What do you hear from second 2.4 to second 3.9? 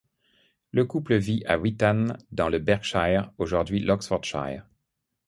le Berkshire, aujourd'hui